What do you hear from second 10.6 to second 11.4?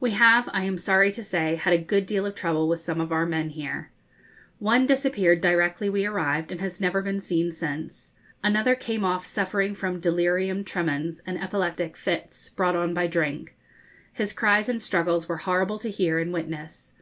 tremens and